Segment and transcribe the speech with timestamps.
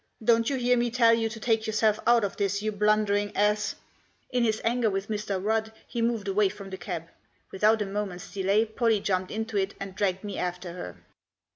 [0.29, 3.75] "Dont you hear me tell you to take yourself out of this, you blundering ass!"
[4.33, 4.39] Digitized by MAX LANDER.
[4.39, 5.43] 81 In his anger with Mr.
[5.45, 7.03] Rudd he moved away from the cab.
[7.51, 10.97] Without a moment's delay Pollie jumped into it, and dragged me after her.